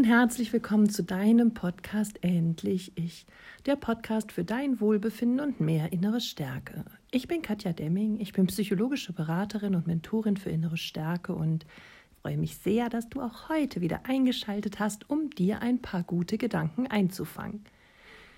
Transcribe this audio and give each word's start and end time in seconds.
und 0.00 0.06
herzlich 0.06 0.50
willkommen 0.54 0.88
zu 0.88 1.02
deinem 1.02 1.52
Podcast 1.52 2.24
Endlich 2.24 2.92
Ich, 2.94 3.26
der 3.66 3.76
Podcast 3.76 4.32
für 4.32 4.44
dein 4.44 4.80
Wohlbefinden 4.80 5.40
und 5.40 5.60
mehr 5.60 5.92
innere 5.92 6.22
Stärke. 6.22 6.86
Ich 7.10 7.28
bin 7.28 7.42
Katja 7.42 7.74
Demming, 7.74 8.18
ich 8.18 8.32
bin 8.32 8.46
psychologische 8.46 9.12
Beraterin 9.12 9.74
und 9.74 9.86
Mentorin 9.86 10.38
für 10.38 10.48
innere 10.48 10.78
Stärke 10.78 11.34
und 11.34 11.66
freue 12.22 12.38
mich 12.38 12.56
sehr, 12.56 12.88
dass 12.88 13.10
du 13.10 13.20
auch 13.20 13.50
heute 13.50 13.82
wieder 13.82 14.06
eingeschaltet 14.06 14.80
hast, 14.80 15.10
um 15.10 15.28
dir 15.28 15.60
ein 15.60 15.82
paar 15.82 16.02
gute 16.02 16.38
Gedanken 16.38 16.86
einzufangen. 16.86 17.62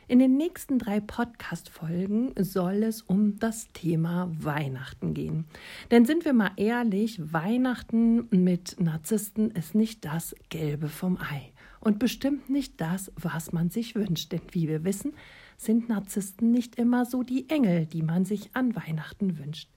In 0.08 0.18
den 0.18 0.36
nächsten 0.36 0.80
drei 0.80 0.98
Podcast-Folgen 0.98 2.32
soll 2.42 2.82
es 2.82 3.02
um 3.02 3.38
das 3.38 3.68
Thema 3.72 4.28
Weihnachten 4.36 5.14
gehen. 5.14 5.44
Denn 5.92 6.06
sind 6.06 6.24
wir 6.24 6.32
mal 6.32 6.50
ehrlich, 6.56 7.32
Weihnachten 7.32 8.26
mit 8.30 8.80
Narzissten 8.80 9.52
ist 9.52 9.76
nicht 9.76 10.04
das 10.04 10.34
Gelbe 10.48 10.88
vom 10.88 11.18
Ei 11.18 11.51
und 11.82 11.98
bestimmt 11.98 12.48
nicht 12.48 12.80
das, 12.80 13.12
was 13.16 13.52
man 13.52 13.70
sich 13.70 13.94
wünscht. 13.94 14.32
Denn 14.32 14.42
wie 14.52 14.68
wir 14.68 14.84
wissen, 14.84 15.12
sind 15.56 15.88
Narzissten 15.88 16.50
nicht 16.50 16.76
immer 16.76 17.04
so 17.04 17.22
die 17.22 17.48
Engel, 17.50 17.86
die 17.86 18.02
man 18.02 18.24
sich 18.24 18.54
an 18.54 18.74
Weihnachten 18.74 19.38
wünscht. 19.38 19.68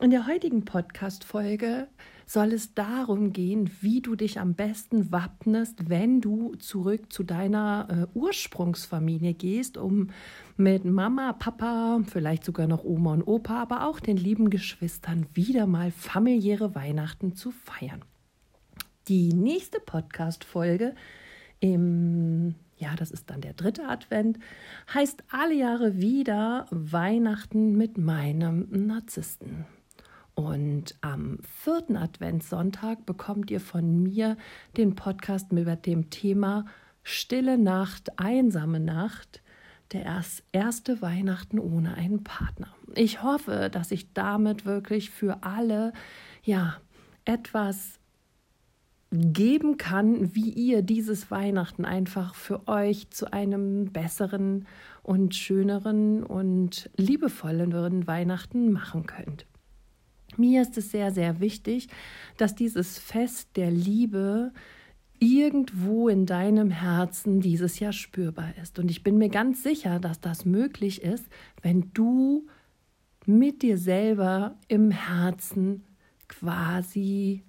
In 0.00 0.10
der 0.10 0.26
heutigen 0.26 0.64
Podcast-Folge 0.64 1.88
soll 2.26 2.52
es 2.52 2.74
darum 2.74 3.32
gehen, 3.32 3.70
wie 3.80 4.02
du 4.02 4.14
dich 4.14 4.38
am 4.38 4.54
besten 4.54 5.10
wappnest, 5.10 5.88
wenn 5.88 6.20
du 6.20 6.54
zurück 6.56 7.12
zu 7.12 7.22
deiner 7.22 7.88
äh, 7.88 8.18
Ursprungsfamilie 8.18 9.32
gehst, 9.32 9.78
um 9.78 10.10
mit 10.56 10.84
Mama, 10.84 11.32
Papa, 11.32 12.00
vielleicht 12.06 12.44
sogar 12.44 12.66
noch 12.66 12.84
Oma 12.84 13.14
und 13.14 13.22
Opa, 13.22 13.62
aber 13.62 13.86
auch 13.86 13.98
den 13.98 14.16
lieben 14.16 14.50
Geschwistern 14.50 15.26
wieder 15.32 15.66
mal 15.66 15.90
familiäre 15.90 16.74
Weihnachten 16.74 17.34
zu 17.34 17.50
feiern. 17.50 18.04
Die 19.08 19.32
nächste 19.32 19.78
Podcast-Folge 19.78 20.94
im 21.60 22.56
ja, 22.78 22.94
das 22.94 23.10
ist 23.10 23.30
dann 23.30 23.40
der 23.40 23.54
dritte 23.54 23.88
Advent, 23.88 24.38
heißt 24.92 25.24
alle 25.30 25.54
Jahre 25.54 25.96
wieder 25.96 26.66
Weihnachten 26.70 27.76
mit 27.76 27.96
meinem 27.98 28.68
Narzissten. 28.70 29.64
Und 30.34 30.96
am 31.00 31.38
vierten 31.42 31.96
Adventssonntag 31.96 33.06
bekommt 33.06 33.50
ihr 33.50 33.60
von 33.60 34.02
mir 34.02 34.36
den 34.76 34.94
Podcast 34.94 35.52
mit 35.52 35.86
dem 35.86 36.10
Thema 36.10 36.66
Stille 37.02 37.56
Nacht, 37.56 38.18
einsame 38.18 38.80
Nacht, 38.80 39.40
der 39.92 40.04
erste 40.52 41.00
Weihnachten 41.00 41.58
ohne 41.58 41.94
einen 41.94 42.24
Partner. 42.24 42.74
Ich 42.94 43.22
hoffe, 43.22 43.70
dass 43.72 43.92
ich 43.92 44.12
damit 44.12 44.66
wirklich 44.66 45.10
für 45.10 45.44
alle 45.44 45.92
ja 46.42 46.76
etwas 47.24 48.00
geben 49.12 49.76
kann, 49.76 50.34
wie 50.34 50.50
ihr 50.50 50.82
dieses 50.82 51.30
Weihnachten 51.30 51.84
einfach 51.84 52.34
für 52.34 52.66
euch 52.66 53.10
zu 53.10 53.32
einem 53.32 53.92
besseren 53.92 54.66
und 55.02 55.34
schöneren 55.34 56.24
und 56.24 56.90
liebevolleren 56.96 58.06
Weihnachten 58.06 58.72
machen 58.72 59.06
könnt. 59.06 59.46
Mir 60.36 60.62
ist 60.62 60.76
es 60.76 60.90
sehr, 60.90 61.12
sehr 61.12 61.40
wichtig, 61.40 61.88
dass 62.36 62.54
dieses 62.54 62.98
Fest 62.98 63.56
der 63.56 63.70
Liebe 63.70 64.52
irgendwo 65.18 66.08
in 66.08 66.26
deinem 66.26 66.70
Herzen 66.70 67.40
dieses 67.40 67.78
Jahr 67.78 67.92
spürbar 67.92 68.52
ist. 68.60 68.78
Und 68.78 68.90
ich 68.90 69.02
bin 69.02 69.16
mir 69.16 69.30
ganz 69.30 69.62
sicher, 69.62 69.98
dass 69.98 70.20
das 70.20 70.44
möglich 70.44 71.02
ist, 71.02 71.24
wenn 71.62 71.90
du 71.94 72.46
mit 73.24 73.62
dir 73.62 73.78
selber 73.78 74.56
im 74.68 74.90
Herzen 74.90 75.84
quasi 76.28 77.45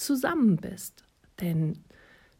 zusammen 0.00 0.56
bist. 0.56 1.04
Denn 1.40 1.78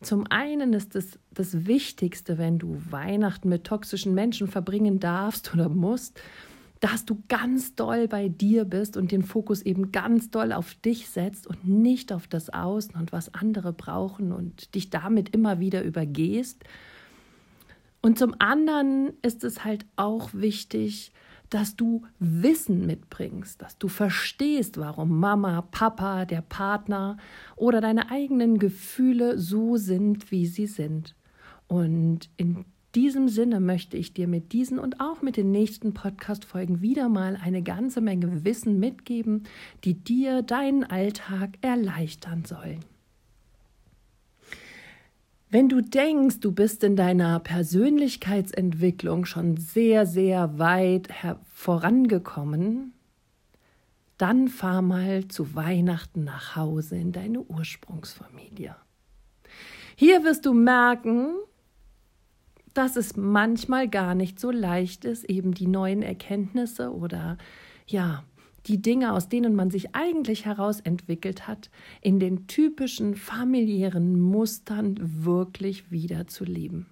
zum 0.00 0.26
einen 0.30 0.72
ist 0.72 0.94
es 0.94 1.18
das 1.32 1.66
Wichtigste, 1.66 2.38
wenn 2.38 2.58
du 2.58 2.80
Weihnachten 2.90 3.48
mit 3.48 3.64
toxischen 3.64 4.14
Menschen 4.14 4.46
verbringen 4.48 5.00
darfst 5.00 5.52
oder 5.52 5.68
musst, 5.68 6.20
dass 6.80 7.04
du 7.04 7.20
ganz 7.28 7.74
doll 7.74 8.06
bei 8.06 8.28
dir 8.28 8.64
bist 8.64 8.96
und 8.96 9.10
den 9.10 9.24
Fokus 9.24 9.62
eben 9.62 9.90
ganz 9.90 10.30
doll 10.30 10.52
auf 10.52 10.74
dich 10.74 11.08
setzt 11.08 11.46
und 11.46 11.66
nicht 11.66 12.12
auf 12.12 12.28
das 12.28 12.50
Außen 12.50 12.94
und 12.94 13.10
was 13.10 13.34
andere 13.34 13.72
brauchen 13.72 14.32
und 14.32 14.74
dich 14.76 14.90
damit 14.90 15.34
immer 15.34 15.58
wieder 15.58 15.82
übergehst. 15.82 16.62
Und 18.00 18.18
zum 18.18 18.36
anderen 18.38 19.12
ist 19.22 19.42
es 19.42 19.64
halt 19.64 19.84
auch 19.96 20.30
wichtig, 20.32 21.12
dass 21.50 21.76
du 21.76 22.02
Wissen 22.18 22.86
mitbringst, 22.86 23.60
dass 23.62 23.78
du 23.78 23.88
verstehst, 23.88 24.78
warum 24.78 25.18
Mama, 25.18 25.62
Papa, 25.62 26.24
der 26.24 26.42
Partner 26.42 27.16
oder 27.56 27.80
deine 27.80 28.10
eigenen 28.10 28.58
Gefühle 28.58 29.38
so 29.38 29.76
sind, 29.76 30.30
wie 30.30 30.46
sie 30.46 30.66
sind. 30.66 31.14
Und 31.66 32.30
in 32.36 32.64
diesem 32.94 33.28
Sinne 33.28 33.60
möchte 33.60 33.96
ich 33.96 34.14
dir 34.14 34.28
mit 34.28 34.52
diesen 34.52 34.78
und 34.78 35.00
auch 35.00 35.22
mit 35.22 35.36
den 35.36 35.50
nächsten 35.50 35.94
Podcast-Folgen 35.94 36.80
wieder 36.80 37.08
mal 37.08 37.38
eine 37.42 37.62
ganze 37.62 38.00
Menge 38.00 38.44
Wissen 38.44 38.78
mitgeben, 38.80 39.44
die 39.84 39.94
dir 39.94 40.42
deinen 40.42 40.84
Alltag 40.84 41.58
erleichtern 41.60 42.44
sollen. 42.44 42.80
Wenn 45.50 45.70
du 45.70 45.80
denkst, 45.80 46.40
du 46.40 46.52
bist 46.52 46.84
in 46.84 46.94
deiner 46.94 47.40
Persönlichkeitsentwicklung 47.40 49.24
schon 49.24 49.56
sehr, 49.56 50.04
sehr 50.04 50.58
weit 50.58 51.08
vorangekommen, 51.54 52.92
dann 54.18 54.48
fahr 54.48 54.82
mal 54.82 55.26
zu 55.28 55.54
Weihnachten 55.54 56.24
nach 56.24 56.54
Hause 56.54 56.96
in 56.96 57.12
deine 57.12 57.40
Ursprungsfamilie. 57.40 58.76
Hier 59.96 60.22
wirst 60.22 60.44
du 60.44 60.52
merken, 60.52 61.34
dass 62.74 62.96
es 62.96 63.16
manchmal 63.16 63.88
gar 63.88 64.14
nicht 64.14 64.38
so 64.38 64.50
leicht 64.50 65.06
ist, 65.06 65.24
eben 65.24 65.54
die 65.54 65.66
neuen 65.66 66.02
Erkenntnisse 66.02 66.92
oder 66.92 67.38
ja, 67.86 68.22
die 68.68 68.80
Dinge, 68.80 69.12
aus 69.12 69.28
denen 69.28 69.54
man 69.54 69.70
sich 69.70 69.94
eigentlich 69.94 70.44
herausentwickelt 70.44 71.48
hat, 71.48 71.70
in 72.00 72.20
den 72.20 72.46
typischen 72.46 73.16
familiären 73.16 74.20
Mustern 74.20 74.96
wirklich 75.00 75.90
wiederzuleben. 75.90 76.86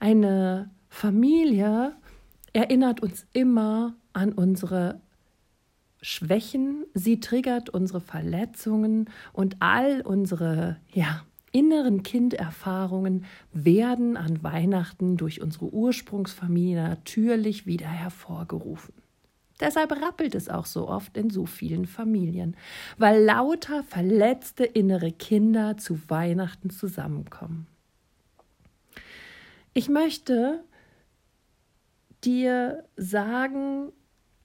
Eine 0.00 0.70
Familie 0.88 1.94
erinnert 2.52 3.00
uns 3.00 3.26
immer 3.32 3.94
an 4.12 4.32
unsere 4.32 5.00
Schwächen, 6.00 6.84
sie 6.92 7.20
triggert 7.20 7.70
unsere 7.70 8.00
Verletzungen 8.00 9.08
und 9.32 9.56
all 9.60 10.02
unsere 10.02 10.76
ja, 10.92 11.22
inneren 11.52 12.02
Kinderfahrungen 12.02 13.24
werden 13.52 14.16
an 14.16 14.42
Weihnachten 14.42 15.16
durch 15.16 15.40
unsere 15.40 15.72
Ursprungsfamilie 15.72 16.82
natürlich 16.82 17.64
wieder 17.64 17.88
hervorgerufen. 17.88 19.03
Deshalb 19.60 19.92
rappelt 19.92 20.34
es 20.34 20.48
auch 20.48 20.66
so 20.66 20.88
oft 20.88 21.16
in 21.16 21.30
so 21.30 21.46
vielen 21.46 21.86
Familien, 21.86 22.56
weil 22.98 23.22
lauter 23.22 23.84
verletzte 23.84 24.64
innere 24.64 25.12
Kinder 25.12 25.76
zu 25.76 25.98
Weihnachten 26.08 26.70
zusammenkommen. 26.70 27.66
Ich 29.72 29.88
möchte 29.88 30.64
dir 32.24 32.84
sagen, 32.96 33.92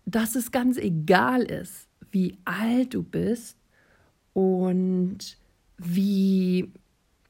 dass 0.05 0.35
es 0.35 0.51
ganz 0.51 0.77
egal 0.77 1.43
ist, 1.43 1.87
wie 2.11 2.37
alt 2.45 2.93
du 2.93 3.03
bist 3.03 3.57
und 4.33 5.37
wie 5.77 6.71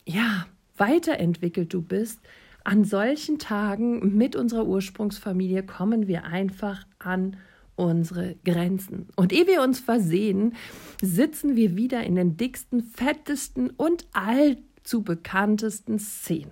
ja, 0.06 0.48
weiterentwickelt 0.76 1.74
du 1.74 1.82
bist, 1.82 2.20
an 2.64 2.84
solchen 2.84 3.38
Tagen 3.38 4.18
mit 4.18 4.36
unserer 4.36 4.66
Ursprungsfamilie 4.66 5.64
kommen 5.64 6.08
wir 6.08 6.24
einfach 6.24 6.86
an 6.98 7.38
unsere 7.80 8.36
Grenzen. 8.44 9.08
Und 9.16 9.32
ehe 9.32 9.48
wir 9.48 9.64
uns 9.64 9.80
versehen, 9.80 10.54
sitzen 11.02 11.56
wir 11.56 11.76
wieder 11.76 12.04
in 12.04 12.16
den 12.16 12.38
dicksten, 12.38 12.84
fettesten 12.84 13.70
und 13.72 14.08
allzu 14.14 15.04
bekanntesten 15.04 15.98
Szenen. 15.98 16.52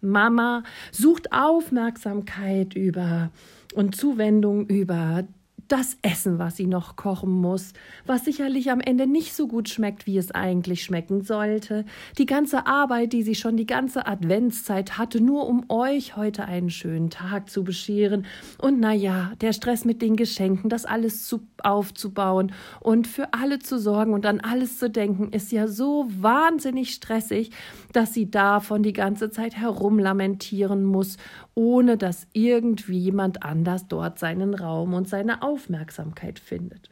Mama 0.00 0.62
sucht 0.92 1.32
Aufmerksamkeit 1.32 2.74
über 2.74 3.30
und 3.74 3.94
Zuwendung 3.94 4.66
über 4.66 5.24
das 5.70 5.96
Essen, 6.02 6.40
was 6.40 6.56
sie 6.56 6.66
noch 6.66 6.96
kochen 6.96 7.30
muss, 7.30 7.74
was 8.04 8.24
sicherlich 8.24 8.72
am 8.72 8.80
Ende 8.80 9.06
nicht 9.06 9.34
so 9.34 9.46
gut 9.46 9.68
schmeckt, 9.68 10.04
wie 10.04 10.18
es 10.18 10.32
eigentlich 10.32 10.82
schmecken 10.82 11.22
sollte, 11.22 11.84
die 12.18 12.26
ganze 12.26 12.66
Arbeit, 12.66 13.12
die 13.12 13.22
sie 13.22 13.36
schon 13.36 13.56
die 13.56 13.66
ganze 13.66 14.04
Adventszeit 14.04 14.98
hatte, 14.98 15.20
nur 15.20 15.46
um 15.46 15.64
euch 15.68 16.16
heute 16.16 16.44
einen 16.46 16.70
schönen 16.70 17.08
Tag 17.08 17.48
zu 17.48 17.62
bescheren. 17.62 18.26
Und 18.58 18.80
na 18.80 18.92
ja, 18.92 19.30
der 19.40 19.52
Stress 19.52 19.84
mit 19.84 20.02
den 20.02 20.16
Geschenken, 20.16 20.68
das 20.68 20.86
alles 20.86 21.28
zu, 21.28 21.40
aufzubauen 21.62 22.52
und 22.80 23.06
für 23.06 23.32
alle 23.32 23.60
zu 23.60 23.78
sorgen 23.78 24.12
und 24.12 24.26
an 24.26 24.40
alles 24.40 24.78
zu 24.78 24.90
denken, 24.90 25.30
ist 25.32 25.52
ja 25.52 25.68
so 25.68 26.06
wahnsinnig 26.08 26.92
stressig, 26.94 27.50
dass 27.92 28.12
sie 28.12 28.28
davon 28.28 28.82
die 28.82 28.92
ganze 28.92 29.30
Zeit 29.30 29.56
herumlamentieren 29.56 30.84
muss 30.84 31.16
ohne 31.60 31.98
dass 31.98 32.26
irgendwie 32.32 32.98
jemand 32.98 33.42
anders 33.42 33.86
dort 33.86 34.18
seinen 34.18 34.54
Raum 34.54 34.94
und 34.94 35.06
seine 35.10 35.42
Aufmerksamkeit 35.42 36.38
findet. 36.38 36.88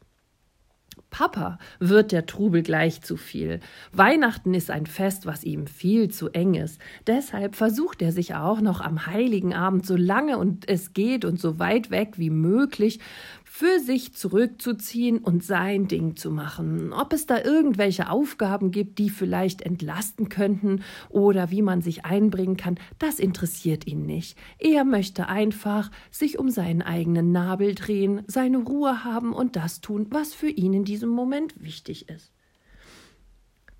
Papa 1.08 1.58
wird 1.78 2.12
der 2.12 2.26
Trubel 2.26 2.62
gleich 2.62 3.00
zu 3.00 3.16
viel. 3.16 3.60
Weihnachten 3.92 4.52
ist 4.52 4.70
ein 4.70 4.84
Fest, 4.84 5.24
was 5.24 5.42
ihm 5.42 5.66
viel 5.66 6.10
zu 6.10 6.28
eng 6.28 6.52
ist. 6.52 6.78
Deshalb 7.06 7.56
versucht 7.56 8.02
er 8.02 8.12
sich 8.12 8.34
auch 8.34 8.60
noch 8.60 8.82
am 8.82 9.06
heiligen 9.06 9.54
Abend 9.54 9.86
so 9.86 9.96
lange 9.96 10.36
und 10.36 10.68
es 10.68 10.92
geht 10.92 11.24
und 11.24 11.40
so 11.40 11.58
weit 11.58 11.90
weg 11.90 12.18
wie 12.18 12.28
möglich 12.28 13.00
für 13.50 13.80
sich 13.80 14.12
zurückzuziehen 14.12 15.18
und 15.18 15.42
sein 15.42 15.88
Ding 15.88 16.16
zu 16.16 16.30
machen. 16.30 16.92
Ob 16.92 17.14
es 17.14 17.24
da 17.24 17.42
irgendwelche 17.42 18.10
Aufgaben 18.10 18.70
gibt, 18.70 18.98
die 18.98 19.08
vielleicht 19.08 19.62
entlasten 19.62 20.28
könnten 20.28 20.82
oder 21.08 21.50
wie 21.50 21.62
man 21.62 21.80
sich 21.80 22.04
einbringen 22.04 22.58
kann, 22.58 22.78
das 22.98 23.18
interessiert 23.18 23.86
ihn 23.86 24.04
nicht. 24.04 24.38
Er 24.58 24.84
möchte 24.84 25.28
einfach 25.28 25.90
sich 26.10 26.38
um 26.38 26.50
seinen 26.50 26.82
eigenen 26.82 27.32
Nabel 27.32 27.74
drehen, 27.74 28.22
seine 28.26 28.58
Ruhe 28.58 29.02
haben 29.02 29.32
und 29.32 29.56
das 29.56 29.80
tun, 29.80 30.06
was 30.10 30.34
für 30.34 30.50
ihn 30.50 30.74
in 30.74 30.84
diesem 30.84 31.08
Moment 31.08 31.60
wichtig 31.60 32.10
ist. 32.10 32.32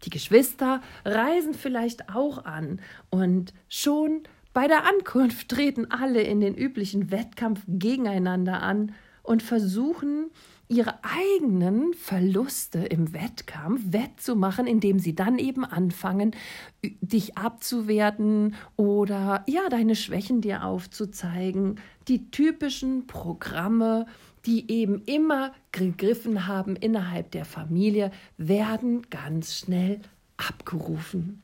Die 0.04 0.10
Geschwister 0.10 0.80
reisen 1.04 1.52
vielleicht 1.52 2.08
auch 2.08 2.46
an 2.46 2.80
und 3.10 3.52
schon 3.68 4.22
bei 4.54 4.66
der 4.66 4.86
Ankunft 4.88 5.50
treten 5.50 5.90
alle 5.90 6.22
in 6.22 6.40
den 6.40 6.56
üblichen 6.56 7.10
Wettkampf 7.10 7.62
gegeneinander 7.68 8.62
an, 8.62 8.94
und 9.28 9.42
versuchen, 9.42 10.30
ihre 10.68 10.94
eigenen 11.02 11.92
Verluste 11.92 12.78
im 12.78 13.12
Wettkampf 13.12 13.80
wettzumachen, 13.86 14.66
indem 14.66 14.98
sie 14.98 15.14
dann 15.14 15.38
eben 15.38 15.66
anfangen, 15.66 16.34
dich 16.82 17.36
abzuwerten 17.36 18.54
oder 18.76 19.44
ja, 19.46 19.68
deine 19.68 19.96
Schwächen 19.96 20.40
dir 20.40 20.64
aufzuzeigen. 20.64 21.78
Die 22.08 22.30
typischen 22.30 23.06
Programme, 23.06 24.06
die 24.46 24.70
eben 24.70 25.02
immer 25.04 25.52
gegriffen 25.72 26.46
haben 26.46 26.74
innerhalb 26.74 27.30
der 27.32 27.44
Familie, 27.44 28.10
werden 28.38 29.08
ganz 29.10 29.58
schnell 29.58 30.00
abgerufen. 30.38 31.42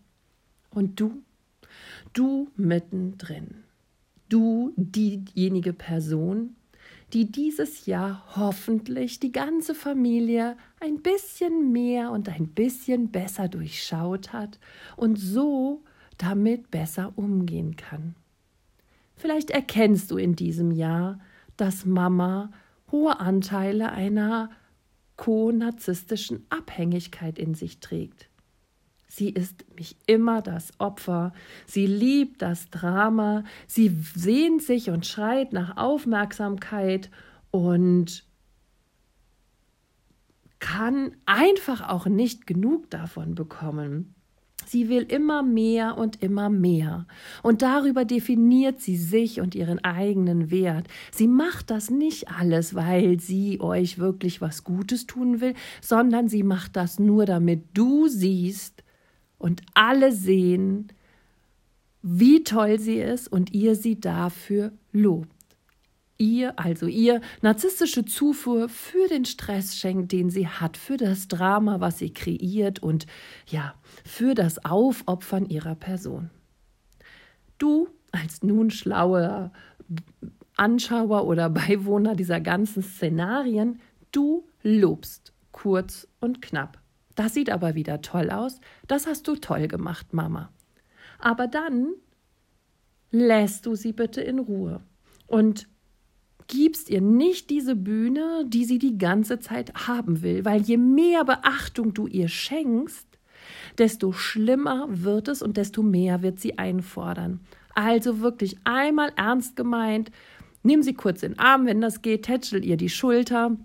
Und 0.71 1.01
du, 1.01 1.23
du 2.15 2.49
mittendrin, 2.57 3.65
du 4.31 4.73
diejenige 4.77 5.75
Person, 5.75 6.57
die 7.15 7.31
dieses 7.31 7.87
Jahr 7.87 8.25
hoffentlich 8.35 9.21
die 9.21 9.31
ganze 9.31 9.75
Familie 9.75 10.57
ein 10.81 11.01
bisschen 11.01 11.71
mehr 11.71 12.11
und 12.11 12.29
ein 12.29 12.49
bisschen 12.49 13.13
besser 13.13 13.47
durchschaut 13.49 14.33
hat 14.33 14.59
und 14.97 15.17
so 15.17 15.85
damit 16.19 16.73
besser 16.73 17.13
umgehen 17.15 17.77
kann. 17.77 18.17
Vielleicht 19.15 19.51
erkennst 19.51 20.11
du 20.11 20.17
in 20.17 20.35
diesem 20.35 20.73
Jahr, 20.73 21.21
dass 21.57 21.87
Mama 21.87 22.51
hohe 22.91 23.21
Anteile 23.21 23.93
einer 23.93 24.51
konarzistischen 25.17 26.45
Abhängigkeit 26.51 27.39
in 27.39 27.55
sich 27.55 27.79
trägt. 27.79 28.29
Sie 29.17 29.29
ist 29.29 29.65
mich 29.77 29.97
immer 30.09 30.43
das 30.43 30.73
Opfer. 30.81 31.33
Sie 31.67 31.87
liebt 31.87 32.43
das 32.43 32.69
Drama. 32.71 33.45
Sie 33.69 33.97
sehnt 34.17 34.61
sich 34.61 34.91
und 34.91 35.07
schreit 35.07 35.53
nach 35.53 35.77
Aufmerksamkeit 35.77 37.13
und 37.53 38.25
kann 40.59 41.13
einfach 41.27 41.89
auch 41.89 42.07
nicht 42.07 42.49
genug 42.49 42.91
davon 42.91 43.37
bekommen. 43.37 44.17
Sie 44.67 44.89
will 44.89 45.03
immer 45.03 45.45
mehr 45.45 45.97
und 45.97 46.21
immer 46.21 46.51
mehr. 46.51 47.07
Und 47.45 47.63
darüber 47.63 48.05
definiert 48.05 48.81
sie 48.81 48.97
sich 48.97 49.41
und 49.41 49.55
ihren 49.55 49.79
eigenen 49.85 50.51
Wert. 50.51 50.89
Sie 51.13 51.29
macht 51.29 51.71
das 51.71 51.89
nicht 51.89 52.31
alles, 52.33 52.75
weil 52.75 53.21
sie 53.21 53.61
euch 53.61 54.01
wirklich 54.01 54.41
was 54.41 54.65
Gutes 54.65 55.07
tun 55.07 55.41
will, 55.41 55.55
sondern 55.81 56.29
sie 56.29 56.43
macht 56.43 56.75
das 56.75 56.99
nur, 56.99 57.27
damit 57.27 57.67
du 57.75 58.09
siehst, 58.09 58.84
und 59.39 59.63
alle 59.75 60.13
sehen, 60.13 60.89
wie 62.03 62.45
toll 62.45 62.79
sie 62.79 62.99
ist 62.99 63.29
und 63.29 63.53
ihr 63.53 63.75
sie 63.77 63.99
dafür 63.99 64.73
lobt. 64.93 65.31
Ihr, 66.17 66.59
also 66.59 66.87
ihr, 66.87 67.21
narzisstische 67.43 68.05
Zufuhr 68.05 68.69
für 68.69 69.09
den 69.09 69.25
Stress 69.25 69.77
schenkt, 69.77 70.13
den 70.13 70.31
sie 70.31 70.47
hat, 70.47 70.77
für 70.77 70.97
das 70.97 71.27
Drama, 71.27 71.81
was 71.81 71.99
sie 71.99 72.13
kreiert 72.13 72.81
und 72.83 73.07
ja, 73.47 73.75
für 74.05 74.35
das 74.35 74.65
Aufopfern 74.65 75.47
ihrer 75.47 75.75
Person. 75.75 76.31
Du 77.59 77.89
als 78.13 78.43
nun 78.43 78.71
schlauer 78.71 79.51
Anschauer 80.57 81.27
oder 81.27 81.51
Beiwohner 81.51 82.15
dieser 82.15 82.41
ganzen 82.41 82.83
Szenarien, 82.83 83.81
du 84.13 84.47
lobst 84.63 85.33
kurz 85.51 86.07
und 86.21 86.41
knapp. 86.43 86.84
Das 87.15 87.35
sieht 87.35 87.51
aber 87.51 87.75
wieder 87.75 88.03
toll 88.03 88.31
aus. 88.31 88.61
Das 88.87 89.07
hast 89.07 89.29
du 89.29 89.37
toll 89.37 89.69
gemacht, 89.69 90.13
Mama. 90.13 90.51
Aber 91.19 91.47
dann 91.47 91.93
lässt 93.11 93.67
du 93.67 93.75
sie 93.75 93.93
bitte 93.93 94.21
in 94.21 94.39
Ruhe 94.39 94.81
und 95.27 95.69
gibst 96.49 96.91
ihr 96.91 97.01
nicht 97.01 97.49
diese 97.51 97.77
Bühne, 97.77 98.45
die 98.47 98.65
sie 98.65 98.79
die 98.79 98.99
ganze 98.99 99.39
Zeit 99.39 99.87
haben 99.87 100.23
will, 100.23 100.45
weil 100.45 100.61
je 100.61 100.77
mehr 100.77 101.25
Beachtung 101.25 101.95
du 101.95 102.07
ihr 102.07 102.29
schenkst, 102.29 103.07
desto 103.79 104.13
schlimmer 104.13 104.87
wird 104.89 105.29
es 105.29 105.43
und 105.43 105.57
desto 105.57 105.83
mehr 105.83 106.23
wird 106.23 106.41
sie 106.41 106.59
einfordern. 106.59 107.41
Also 107.75 108.21
wirklich 108.21 108.59
einmal 108.65 109.13
ernst 109.17 109.57
gemeint, 109.57 110.11
nimm 110.63 110.83
sie 110.83 110.95
kurz 110.95 111.23
in 111.23 111.33
den 111.33 111.39
Arm, 111.39 111.67
wenn 111.67 111.81
das 111.81 112.03
geht, 112.03 112.25
tätschel 112.25 112.65
ihr 112.65 112.77
die 112.77 112.89
Schulter 112.89 113.57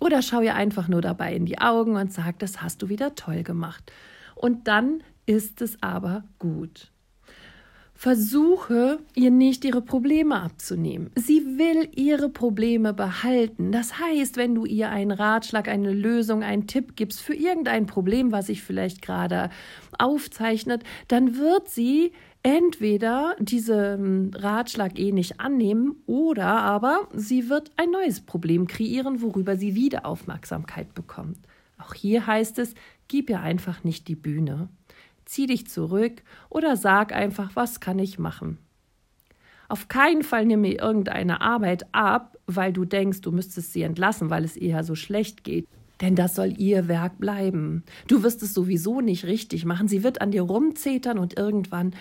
oder 0.00 0.22
schau 0.22 0.40
ihr 0.40 0.54
einfach 0.54 0.88
nur 0.88 1.02
dabei 1.02 1.34
in 1.34 1.46
die 1.46 1.58
Augen 1.58 1.96
und 1.96 2.12
sag, 2.12 2.38
das 2.38 2.62
hast 2.62 2.82
du 2.82 2.88
wieder 2.88 3.14
toll 3.14 3.42
gemacht. 3.42 3.92
Und 4.34 4.66
dann 4.66 5.02
ist 5.26 5.62
es 5.62 5.80
aber 5.82 6.24
gut. 6.38 6.90
Versuche 7.94 8.98
ihr 9.14 9.30
nicht 9.30 9.62
ihre 9.62 9.82
Probleme 9.82 10.40
abzunehmen. 10.40 11.10
Sie 11.16 11.58
will 11.58 11.86
ihre 11.94 12.30
Probleme 12.30 12.94
behalten. 12.94 13.72
Das 13.72 13.98
heißt, 13.98 14.38
wenn 14.38 14.54
du 14.54 14.64
ihr 14.64 14.88
einen 14.88 15.10
Ratschlag, 15.10 15.68
eine 15.68 15.92
Lösung, 15.92 16.42
einen 16.42 16.66
Tipp 16.66 16.96
gibst 16.96 17.20
für 17.20 17.34
irgendein 17.34 17.84
Problem, 17.84 18.32
was 18.32 18.46
sich 18.46 18.62
vielleicht 18.62 19.02
gerade 19.02 19.50
aufzeichnet, 19.98 20.82
dann 21.08 21.36
wird 21.36 21.68
sie 21.68 22.12
entweder 22.42 23.36
diesen 23.38 24.32
Ratschlag 24.34 24.98
eh 24.98 25.12
nicht 25.12 25.40
annehmen 25.40 26.02
oder 26.06 26.46
aber 26.46 27.08
sie 27.12 27.48
wird 27.48 27.70
ein 27.76 27.90
neues 27.90 28.20
Problem 28.20 28.66
kreieren, 28.66 29.20
worüber 29.20 29.56
sie 29.56 29.74
wieder 29.74 30.06
Aufmerksamkeit 30.06 30.94
bekommt. 30.94 31.38
Auch 31.78 31.94
hier 31.94 32.26
heißt 32.26 32.58
es, 32.58 32.74
gib 33.08 33.30
ihr 33.30 33.40
einfach 33.40 33.84
nicht 33.84 34.08
die 34.08 34.16
Bühne. 34.16 34.68
Zieh 35.24 35.46
dich 35.46 35.68
zurück 35.68 36.22
oder 36.48 36.76
sag 36.76 37.12
einfach, 37.12 37.54
was 37.54 37.80
kann 37.80 37.98
ich 37.98 38.18
machen. 38.18 38.58
Auf 39.68 39.88
keinen 39.88 40.22
Fall 40.22 40.46
nimm 40.46 40.62
mir 40.62 40.80
irgendeine 40.80 41.40
Arbeit 41.40 41.94
ab, 41.94 42.36
weil 42.46 42.72
du 42.72 42.84
denkst, 42.84 43.20
du 43.20 43.30
müsstest 43.30 43.72
sie 43.72 43.82
entlassen, 43.82 44.28
weil 44.28 44.44
es 44.44 44.56
ihr 44.56 44.82
so 44.82 44.96
schlecht 44.96 45.44
geht 45.44 45.68
denn 46.00 46.14
das 46.16 46.34
soll 46.34 46.54
ihr 46.58 46.88
Werk 46.88 47.18
bleiben. 47.18 47.84
Du 48.08 48.22
wirst 48.22 48.42
es 48.42 48.54
sowieso 48.54 49.00
nicht 49.00 49.24
richtig 49.24 49.64
machen. 49.64 49.88
Sie 49.88 50.02
wird 50.02 50.20
an 50.20 50.30
dir 50.30 50.42
rumzetern 50.42 51.18
und 51.18 51.38
irgendwann 51.38 51.94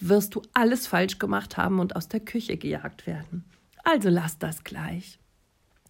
wirst 0.00 0.34
du 0.34 0.42
alles 0.52 0.86
falsch 0.86 1.18
gemacht 1.18 1.56
haben 1.56 1.78
und 1.78 1.96
aus 1.96 2.08
der 2.08 2.20
Küche 2.20 2.56
gejagt 2.56 3.06
werden. 3.06 3.44
Also 3.84 4.08
lass 4.08 4.38
das 4.38 4.64
gleich. 4.64 5.18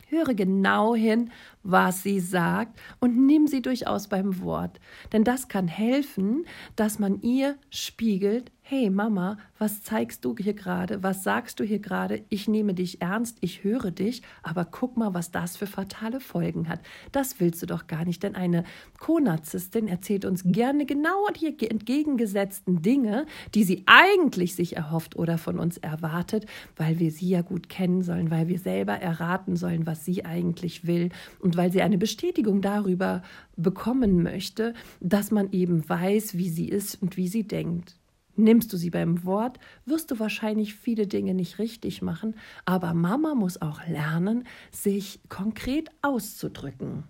Höre 0.08 0.34
genau 0.34 0.94
hin, 0.94 1.30
was 1.62 2.02
sie 2.02 2.20
sagt 2.20 2.78
und 3.00 3.26
nimm 3.26 3.46
sie 3.46 3.62
durchaus 3.62 4.08
beim 4.08 4.40
Wort. 4.42 4.78
Denn 5.12 5.24
das 5.24 5.48
kann 5.48 5.66
helfen, 5.66 6.44
dass 6.76 6.98
man 6.98 7.20
ihr 7.22 7.56
spiegelt, 7.70 8.52
hey 8.66 8.88
Mama, 8.88 9.36
was 9.58 9.82
zeigst 9.82 10.24
du 10.24 10.34
hier 10.38 10.54
gerade? 10.54 11.02
Was 11.02 11.22
sagst 11.22 11.60
du 11.60 11.64
hier 11.64 11.80
gerade? 11.80 12.24
Ich 12.30 12.48
nehme 12.48 12.72
dich 12.72 13.02
ernst, 13.02 13.36
ich 13.42 13.62
höre 13.62 13.90
dich, 13.90 14.22
aber 14.42 14.64
guck 14.64 14.96
mal, 14.96 15.12
was 15.12 15.30
das 15.30 15.58
für 15.58 15.66
fatale 15.66 16.18
Folgen 16.18 16.66
hat. 16.66 16.80
Das 17.12 17.40
willst 17.40 17.60
du 17.60 17.66
doch 17.66 17.88
gar 17.88 18.06
nicht, 18.06 18.22
denn 18.22 18.34
eine 18.34 18.64
Co-Narzisstin 19.00 19.86
erzählt 19.86 20.24
uns 20.24 20.44
gerne 20.46 20.86
genau 20.86 21.26
die 21.38 21.70
entgegengesetzten 21.70 22.80
Dinge, 22.80 23.26
die 23.54 23.64
sie 23.64 23.82
eigentlich 23.84 24.54
sich 24.54 24.76
erhofft 24.76 25.14
oder 25.14 25.36
von 25.36 25.58
uns 25.58 25.76
erwartet, 25.76 26.46
weil 26.74 26.98
wir 26.98 27.10
sie 27.10 27.28
ja 27.28 27.42
gut 27.42 27.68
kennen 27.68 28.02
sollen, 28.02 28.30
weil 28.30 28.48
wir 28.48 28.58
selber 28.58 28.94
erraten 28.94 29.56
sollen, 29.56 29.86
was 29.86 30.06
sie 30.06 30.24
eigentlich 30.24 30.86
will 30.86 31.10
und 31.38 31.58
weil 31.58 31.70
sie 31.70 31.82
eine 31.82 31.98
Bestätigung 31.98 32.62
darüber 32.62 33.20
bekommen 33.56 34.22
möchte, 34.22 34.72
dass 35.00 35.30
man 35.30 35.52
eben 35.52 35.86
weiß, 35.86 36.38
wie 36.38 36.48
sie 36.48 36.70
ist 36.70 37.02
und 37.02 37.18
wie 37.18 37.28
sie 37.28 37.46
denkt. 37.46 37.98
Nimmst 38.36 38.72
du 38.72 38.76
sie 38.76 38.90
beim 38.90 39.24
Wort, 39.24 39.58
wirst 39.86 40.10
du 40.10 40.18
wahrscheinlich 40.18 40.74
viele 40.74 41.06
Dinge 41.06 41.34
nicht 41.34 41.58
richtig 41.58 42.02
machen, 42.02 42.34
aber 42.64 42.92
Mama 42.92 43.34
muss 43.34 43.62
auch 43.62 43.86
lernen, 43.86 44.44
sich 44.72 45.20
konkret 45.28 45.90
auszudrücken. 46.02 47.04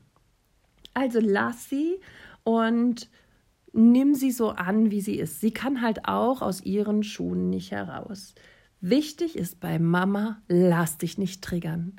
Also 0.92 1.20
lass 1.20 1.68
sie 1.68 1.98
und 2.44 3.08
nimm 3.72 4.14
sie 4.14 4.30
so 4.30 4.50
an, 4.50 4.90
wie 4.90 5.00
sie 5.00 5.18
ist. 5.18 5.40
Sie 5.40 5.52
kann 5.52 5.82
halt 5.82 6.06
auch 6.06 6.42
aus 6.42 6.62
ihren 6.62 7.02
Schuhen 7.02 7.50
nicht 7.50 7.72
heraus. 7.72 8.34
Wichtig 8.80 9.36
ist 9.36 9.60
bei 9.60 9.78
Mama, 9.78 10.42
lass 10.46 10.98
dich 10.98 11.18
nicht 11.18 11.42
triggern. 11.42 11.96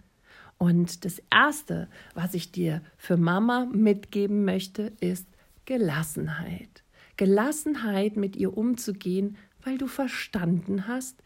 Und 0.58 1.04
das 1.04 1.22
Erste, 1.30 1.90
was 2.14 2.34
ich 2.34 2.52
dir 2.52 2.82
für 2.98 3.18
Mama 3.18 3.66
mitgeben 3.66 4.46
möchte, 4.46 4.94
ist 5.02 5.28
Gelassenheit. 5.66 6.85
Gelassenheit, 7.18 8.18
mit 8.18 8.36
ihr 8.36 8.58
umzugehen, 8.58 9.38
weil 9.64 9.78
du 9.78 9.88
verstanden 9.88 10.88
hast, 10.88 11.24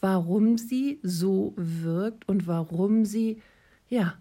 warum 0.00 0.58
sie 0.58 1.00
so 1.02 1.54
wirkt 1.56 2.28
und 2.28 2.46
warum 2.46 3.04
sie, 3.04 3.42
ja, 3.88 4.14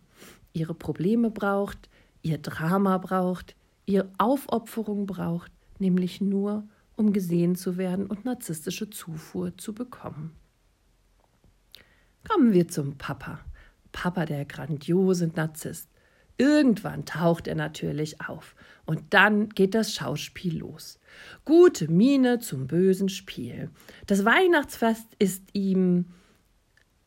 ihre 0.53 0.73
Probleme 0.73 1.31
braucht, 1.31 1.89
ihr 2.21 2.37
Drama 2.37 2.97
braucht, 2.97 3.55
ihre 3.85 4.11
Aufopferung 4.17 5.05
braucht, 5.05 5.51
nämlich 5.79 6.21
nur, 6.21 6.67
um 6.95 7.13
gesehen 7.13 7.55
zu 7.55 7.77
werden 7.77 8.07
und 8.07 8.25
narzisstische 8.25 8.89
Zufuhr 8.89 9.55
zu 9.57 9.73
bekommen. 9.73 10.35
Kommen 12.27 12.53
wir 12.53 12.67
zum 12.67 12.97
Papa. 12.97 13.39
Papa, 13.91 14.25
der 14.25 14.45
grandiose 14.45 15.27
Narzisst. 15.27 15.89
Irgendwann 16.39 17.03
taucht 17.03 17.47
er 17.47 17.55
natürlich 17.55 18.21
auf 18.21 18.55
und 18.85 19.13
dann 19.13 19.49
geht 19.49 19.75
das 19.75 19.93
Schauspiel 19.93 20.57
los. 20.57 20.97
Gute 21.43 21.89
Miene 21.91 22.39
zum 22.39 22.65
bösen 22.65 23.09
Spiel. 23.09 23.69
Das 24.07 24.23
Weihnachtsfest 24.23 25.05
ist 25.19 25.43
ihm 25.51 26.05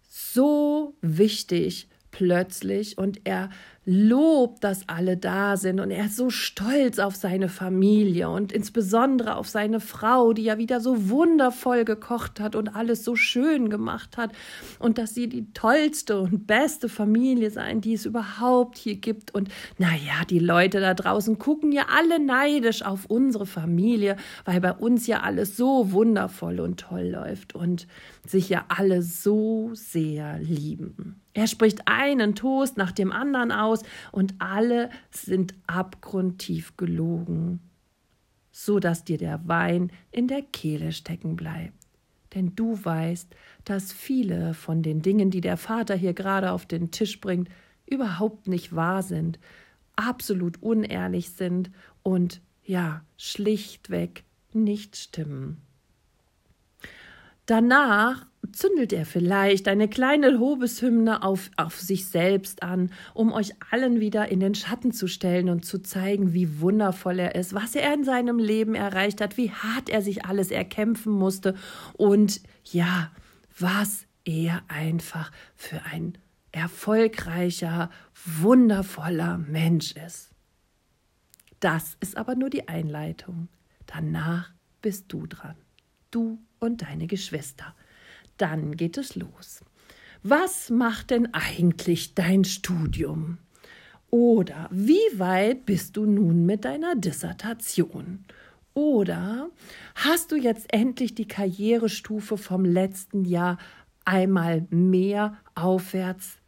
so 0.02 0.94
wichtig 1.00 1.88
plötzlich 2.10 2.98
und 2.98 3.22
er 3.24 3.48
lobt, 3.84 4.62
dass 4.62 4.88
alle 4.88 5.16
da 5.16 5.56
sind. 5.56 5.80
Und 5.80 5.90
er 5.90 6.06
ist 6.06 6.16
so 6.16 6.30
stolz 6.30 6.98
auf 7.00 7.16
seine 7.16 7.48
Familie 7.48 8.28
und 8.28 8.52
insbesondere 8.52 9.36
auf 9.36 9.48
seine 9.48 9.80
Frau, 9.80 10.32
die 10.32 10.44
ja 10.44 10.58
wieder 10.58 10.80
so 10.80 11.10
wundervoll 11.10 11.84
gekocht 11.84 12.38
hat 12.38 12.54
und 12.54 12.68
alles 12.68 13.04
so 13.04 13.16
schön 13.16 13.70
gemacht 13.70 14.16
hat. 14.16 14.30
Und 14.78 14.98
dass 14.98 15.14
sie 15.14 15.28
die 15.28 15.52
tollste 15.52 16.20
und 16.20 16.46
beste 16.46 16.88
Familie 16.88 17.50
sein, 17.50 17.80
die 17.80 17.94
es 17.94 18.06
überhaupt 18.06 18.78
hier 18.78 18.96
gibt. 18.96 19.34
Und 19.34 19.48
naja, 19.78 20.24
die 20.30 20.38
Leute 20.38 20.80
da 20.80 20.94
draußen 20.94 21.38
gucken 21.38 21.72
ja 21.72 21.86
alle 21.88 22.24
neidisch 22.24 22.82
auf 22.82 23.06
unsere 23.06 23.46
Familie, 23.46 24.16
weil 24.44 24.60
bei 24.60 24.72
uns 24.72 25.08
ja 25.08 25.20
alles 25.20 25.56
so 25.56 25.90
wundervoll 25.90 26.60
und 26.60 26.78
toll 26.78 27.08
läuft 27.08 27.56
und 27.56 27.88
sich 28.24 28.48
ja 28.48 28.64
alle 28.68 29.02
so 29.02 29.70
sehr 29.72 30.38
lieben. 30.38 31.22
Er 31.34 31.46
spricht 31.46 31.88
einen 31.88 32.34
Toast 32.34 32.76
nach 32.76 32.92
dem 32.92 33.10
anderen 33.10 33.52
aus 33.52 33.71
aus 33.72 33.82
und 34.12 34.34
alle 34.38 34.90
sind 35.10 35.54
abgrundtief 35.66 36.76
gelogen, 36.76 37.60
so 38.50 38.78
dass 38.78 39.04
dir 39.04 39.18
der 39.18 39.46
Wein 39.48 39.90
in 40.10 40.28
der 40.28 40.42
Kehle 40.42 40.92
stecken 40.92 41.36
bleibt. 41.36 41.74
Denn 42.34 42.54
du 42.56 42.82
weißt, 42.82 43.34
dass 43.64 43.92
viele 43.92 44.54
von 44.54 44.82
den 44.82 45.02
Dingen, 45.02 45.30
die 45.30 45.40
der 45.40 45.56
Vater 45.56 45.94
hier 45.94 46.14
gerade 46.14 46.52
auf 46.52 46.66
den 46.66 46.90
Tisch 46.90 47.20
bringt, 47.20 47.48
überhaupt 47.86 48.48
nicht 48.48 48.74
wahr 48.74 49.02
sind, 49.02 49.38
absolut 49.96 50.62
unehrlich 50.62 51.30
sind 51.30 51.70
und 52.02 52.40
ja, 52.64 53.04
schlichtweg 53.16 54.24
nicht 54.52 54.96
stimmen. 54.96 55.60
Danach 57.46 58.26
zündelt 58.50 58.92
er 58.92 59.06
vielleicht 59.06 59.68
eine 59.68 59.88
kleine 59.88 60.30
Lobeshymne 60.30 61.22
auf, 61.22 61.50
auf 61.56 61.80
sich 61.80 62.06
selbst 62.06 62.62
an, 62.62 62.90
um 63.14 63.32
euch 63.32 63.52
allen 63.70 64.00
wieder 64.00 64.28
in 64.28 64.40
den 64.40 64.54
Schatten 64.54 64.92
zu 64.92 65.06
stellen 65.06 65.48
und 65.48 65.64
zu 65.64 65.80
zeigen, 65.80 66.32
wie 66.32 66.60
wundervoll 66.60 67.20
er 67.20 67.34
ist, 67.34 67.54
was 67.54 67.74
er 67.74 67.94
in 67.94 68.04
seinem 68.04 68.38
Leben 68.38 68.74
erreicht 68.74 69.20
hat, 69.20 69.36
wie 69.36 69.50
hart 69.50 69.88
er 69.88 70.02
sich 70.02 70.24
alles 70.24 70.50
erkämpfen 70.50 71.12
musste 71.12 71.54
und 71.94 72.40
ja, 72.64 73.10
was 73.58 74.06
er 74.24 74.62
einfach 74.68 75.30
für 75.54 75.82
ein 75.84 76.18
erfolgreicher, 76.50 77.90
wundervoller 78.40 79.38
Mensch 79.38 79.92
ist. 79.92 80.30
Das 81.60 81.96
ist 82.00 82.16
aber 82.16 82.34
nur 82.34 82.50
die 82.50 82.68
Einleitung. 82.68 83.48
Danach 83.86 84.52
bist 84.80 85.06
du 85.08 85.26
dran. 85.26 85.56
Du 86.10 86.38
und 86.58 86.82
deine 86.82 87.06
Geschwister 87.06 87.74
dann 88.42 88.76
geht 88.76 88.98
es 88.98 89.14
los. 89.14 89.60
Was 90.24 90.68
macht 90.68 91.10
denn 91.10 91.32
eigentlich 91.32 92.14
dein 92.14 92.44
Studium? 92.44 93.38
Oder 94.10 94.68
wie 94.70 95.18
weit 95.18 95.64
bist 95.64 95.96
du 95.96 96.04
nun 96.04 96.44
mit 96.44 96.64
deiner 96.64 96.94
Dissertation? 96.96 98.24
Oder 98.74 99.48
hast 99.94 100.32
du 100.32 100.36
jetzt 100.36 100.72
endlich 100.72 101.14
die 101.14 101.28
Karrierestufe 101.28 102.36
vom 102.36 102.64
letzten 102.64 103.24
Jahr 103.24 103.58
einmal 104.04 104.66
mehr 104.70 105.38
aufwärts 105.54 106.38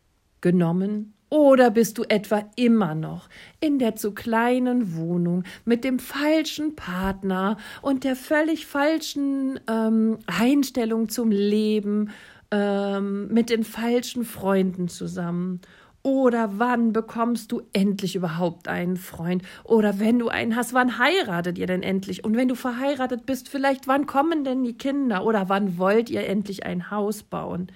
genommen? 0.41 1.15
Oder 1.35 1.73
bist 1.73 1.99
du 1.99 2.05
etwa 2.05 2.45
immer 2.55 2.95
noch 2.95 3.29
in 3.59 3.81
der 3.81 3.97
zu 3.97 4.13
kleinen 4.15 4.95
Wohnung 4.95 5.43
mit 5.65 5.83
dem 5.83 5.99
falschen 5.99 6.77
Partner 6.77 7.57
und 7.83 8.05
der 8.05 8.15
völlig 8.15 8.67
falschen 8.67 9.59
ähm, 9.67 10.19
Einstellung 10.27 11.09
zum 11.09 11.33
Leben, 11.33 12.11
ähm, 12.53 13.27
mit 13.35 13.51
den 13.51 13.65
falschen 13.65 14.25
Freunden 14.25 14.87
zusammen? 14.87 15.61
Oder 16.05 16.61
wann 16.61 16.93
bekommst 16.93 17.51
du 17.51 17.63
endlich 17.73 18.15
überhaupt 18.15 18.69
einen 18.69 18.97
Freund? 18.97 19.43
Oder 19.65 19.99
wenn 19.99 20.21
du 20.21 20.29
einen 20.29 20.55
hast, 20.55 20.73
wann 20.73 21.01
heiratet 21.01 21.59
ihr 21.59 21.67
denn 21.67 21.83
endlich? 21.83 22.23
Und 22.23 22.37
wenn 22.37 22.47
du 22.47 22.55
verheiratet 22.55 23.27
bist, 23.27 23.49
vielleicht 23.49 23.89
wann 23.89 24.07
kommen 24.07 24.45
denn 24.45 24.63
die 24.63 24.79
Kinder? 24.79 25.25
Oder 25.25 25.49
wann 25.49 25.79
wollt 25.79 26.11
ihr 26.11 26.29
endlich 26.29 26.65
ein 26.65 26.93
Haus 26.93 27.25
bauen? 27.25 27.73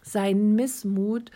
Sein 0.00 0.54
Missmut 0.54 1.30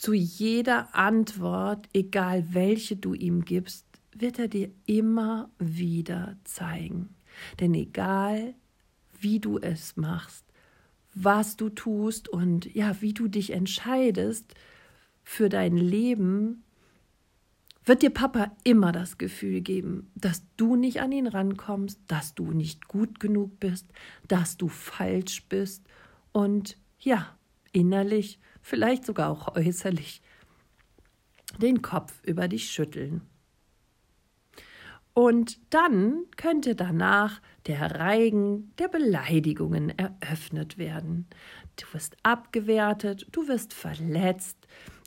zu 0.00 0.14
jeder 0.14 0.94
Antwort, 0.94 1.86
egal 1.92 2.54
welche 2.54 2.96
du 2.96 3.12
ihm 3.12 3.44
gibst, 3.44 3.84
wird 4.14 4.38
er 4.38 4.48
dir 4.48 4.70
immer 4.86 5.50
wieder 5.58 6.38
zeigen. 6.44 7.14
Denn 7.60 7.74
egal 7.74 8.54
wie 9.20 9.40
du 9.40 9.58
es 9.58 9.98
machst, 9.98 10.46
was 11.12 11.58
du 11.58 11.68
tust 11.68 12.30
und 12.30 12.74
ja, 12.74 13.02
wie 13.02 13.12
du 13.12 13.28
dich 13.28 13.50
entscheidest 13.50 14.54
für 15.22 15.50
dein 15.50 15.76
Leben, 15.76 16.64
wird 17.84 18.00
dir 18.00 18.08
Papa 18.08 18.56
immer 18.64 18.92
das 18.92 19.18
Gefühl 19.18 19.60
geben, 19.60 20.10
dass 20.14 20.46
du 20.56 20.76
nicht 20.76 21.02
an 21.02 21.12
ihn 21.12 21.26
rankommst, 21.26 22.00
dass 22.06 22.34
du 22.34 22.52
nicht 22.52 22.88
gut 22.88 23.20
genug 23.20 23.60
bist, 23.60 23.86
dass 24.28 24.56
du 24.56 24.68
falsch 24.68 25.44
bist 25.50 25.84
und 26.32 26.78
ja, 26.98 27.36
innerlich 27.72 28.38
vielleicht 28.62 29.04
sogar 29.04 29.30
auch 29.30 29.56
äußerlich, 29.56 30.22
den 31.58 31.82
Kopf 31.82 32.22
über 32.24 32.48
dich 32.48 32.70
schütteln. 32.70 33.22
Und 35.12 35.58
dann 35.70 36.24
könnte 36.36 36.74
danach 36.74 37.40
der 37.66 37.96
Reigen 37.96 38.72
der 38.78 38.88
Beleidigungen 38.88 39.90
eröffnet 39.98 40.78
werden. 40.78 41.26
Du 41.76 41.86
wirst 41.92 42.16
abgewertet, 42.22 43.26
du 43.32 43.48
wirst 43.48 43.74
verletzt, 43.74 44.56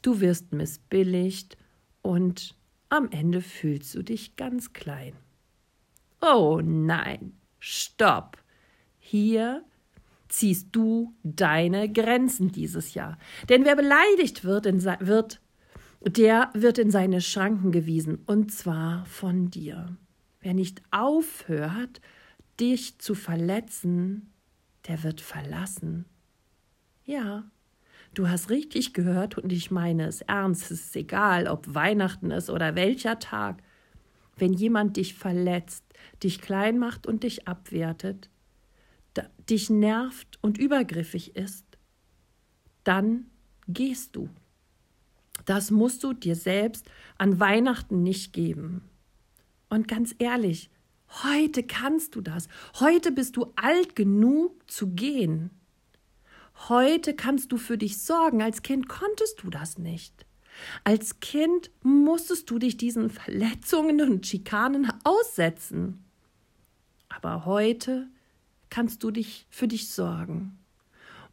du 0.02 0.20
wirst 0.20 0.52
missbilligt 0.52 1.58
und 2.02 2.56
am 2.90 3.10
Ende 3.12 3.42
fühlst 3.42 3.96
du 3.96 4.04
dich 4.04 4.36
ganz 4.36 4.74
klein. 4.74 5.14
Oh 6.22 6.62
nein, 6.64 7.38
stopp! 7.60 8.38
Hier 9.00 9.64
ziehst 10.34 10.70
du 10.72 11.14
deine 11.22 11.92
Grenzen 11.92 12.52
dieses 12.52 12.96
Jahr. 12.96 13.20
Denn 13.50 13.66
wer 13.66 13.76
beleidigt 13.76 14.44
wird, 14.44 14.66
wird, 14.66 15.40
der 16.02 16.50
wird 16.56 16.80
in 16.80 16.90
seine 16.90 17.22
Schranken 17.22 17.72
gewiesen, 17.72 18.18
und 18.26 18.52
zwar 18.52 19.06
von 19.06 19.52
dir. 19.52 19.96
Wer 20.42 20.56
nicht 20.56 20.82
aufhört, 20.90 22.02
dich 22.60 22.98
zu 22.98 23.14
verletzen, 23.14 24.34
der 24.88 25.04
wird 25.04 25.22
verlassen. 25.22 26.06
Ja, 27.06 27.44
du 28.16 28.28
hast 28.28 28.50
richtig 28.50 28.96
gehört 28.96 29.38
und 29.38 29.54
ich 29.54 29.70
meine 29.70 30.08
es 30.08 30.22
ernst. 30.22 30.72
Es 30.72 30.86
ist 30.86 30.96
egal, 30.96 31.48
ob 31.48 31.76
Weihnachten 31.76 32.32
ist 32.32 32.50
oder 32.50 32.74
welcher 32.74 33.20
Tag. 33.20 33.62
Wenn 34.36 34.54
jemand 34.54 34.98
dich 34.98 35.14
verletzt, 35.14 35.86
dich 36.24 36.42
klein 36.42 36.80
macht 36.80 37.06
und 37.06 37.22
dich 37.22 37.48
abwertet, 37.48 38.32
dich 39.50 39.70
nervt 39.70 40.40
und 40.42 40.58
übergriffig 40.58 41.36
ist, 41.36 41.66
dann 42.84 43.28
gehst 43.68 44.16
du. 44.16 44.30
Das 45.46 45.72
musst 45.72 46.04
du 46.04 46.14
dir 46.14 46.36
selbst 46.36 46.86
an 47.18 47.40
Weihnachten 47.40 48.04
nicht 48.04 48.34
geben. 48.34 48.90
Und 49.70 49.88
ganz 49.88 50.16
ehrlich, 50.20 50.70
heute 51.24 51.64
kannst 51.64 52.16
du 52.16 52.22
das. 52.22 52.48
Heute 52.80 53.12
bist 53.12 53.36
du 53.36 53.52
alt 53.56 53.96
genug 53.96 54.70
zu 54.70 54.92
gehen. 54.92 55.50
Heute 56.70 57.16
kannst 57.16 57.52
du 57.52 57.58
für 57.58 57.78
dich 57.78 58.02
sorgen. 58.02 58.42
Als 58.42 58.62
Kind 58.62 58.88
konntest 58.88 59.44
du 59.44 59.50
das 59.50 59.78
nicht. 59.78 60.26
Als 60.84 61.20
Kind 61.20 61.72
musstest 61.82 62.50
du 62.50 62.60
dich 62.60 62.78
diesen 62.78 63.10
Verletzungen 63.10 64.02
und 64.02 64.26
Schikanen 64.28 64.92
aussetzen. 65.04 66.06
Aber 67.10 67.46
heute 67.46 68.08
kannst 68.74 69.04
du 69.04 69.12
dich 69.12 69.46
für 69.52 69.68
dich 69.68 69.92
sorgen 69.92 70.58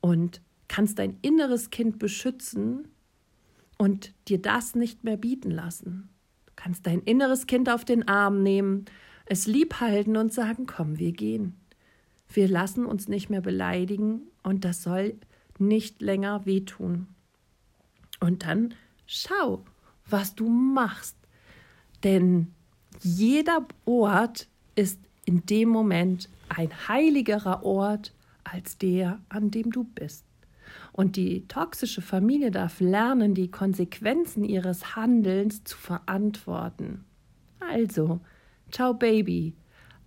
und 0.03 0.43
kannst 0.69 0.99
dein 0.99 1.17
inneres 1.23 1.71
Kind 1.71 1.99
beschützen 1.99 2.89
und 3.79 4.13
dir 4.29 4.43
das 4.43 4.75
nicht 4.75 5.05
mehr 5.05 5.17
bieten 5.17 5.51
lassen. 5.51 6.11
Du 6.45 6.53
kannst 6.55 6.87
dein 6.87 7.01
inneres 7.01 7.47
Kind 7.47 7.71
auf 7.71 7.87
den 7.87 8.07
Arm 8.07 8.43
nehmen, 8.43 8.85
es 9.25 9.47
lieb 9.47 9.81
halten 9.81 10.19
und 10.19 10.35
sagen, 10.35 10.67
komm, 10.67 10.99
wir 10.99 11.13
gehen. 11.13 11.59
Wir 12.29 12.47
lassen 12.47 12.85
uns 12.85 13.09
nicht 13.09 13.31
mehr 13.31 13.41
beleidigen 13.41 14.21
und 14.43 14.67
das 14.67 14.83
soll 14.83 15.15
nicht 15.59 16.03
länger 16.03 16.45
wehtun. 16.45 17.07
Und 18.21 18.45
dann 18.45 18.75
schau, 19.07 19.65
was 20.05 20.35
du 20.35 20.47
machst. 20.47 21.17
Denn 22.05 22.53
jeder 23.01 23.67
Ort 23.87 24.47
ist 24.75 25.01
in 25.25 25.47
dem 25.47 25.71
Moment 25.71 26.29
ein 26.51 26.89
heiligerer 26.89 27.65
Ort 27.65 28.13
als 28.45 28.79
der, 28.79 29.21
an 29.29 29.51
dem 29.51 29.71
du 29.71 29.85
bist. 29.85 30.25
Und 30.93 31.17
die 31.17 31.47
toxische 31.47 32.03
Familie 32.03 32.51
darf 32.51 32.81
lernen, 32.81 33.35
die 33.35 33.51
Konsequenzen 33.51 34.45
ihres 34.45 34.97
Handelns 34.97 35.65
zu 35.65 35.77
verantworten. 35.77 37.05
Also, 37.61 38.21
ciao 38.71 38.95
Baby, 38.95 39.55